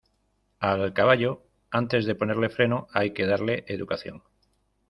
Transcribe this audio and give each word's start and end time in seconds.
Al 0.57 0.93
caballo, 0.95 1.43
antes 1.69 2.07
de 2.07 2.15
ponerle 2.15 2.49
freno, 2.49 2.87
hay 2.91 3.13
que 3.13 3.27
darle 3.27 3.65
educación. 3.67 4.23